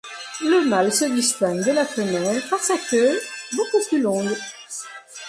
Le 0.41 0.65
mâle 0.67 0.91
se 0.91 1.05
distingue 1.05 1.63
de 1.63 1.73
la 1.73 1.85
femelle 1.85 2.41
par 2.49 2.57
sa 2.59 2.73
queue 2.89 3.21
beaucoup 3.53 3.77
plus 3.87 4.01
longue. 4.01 4.35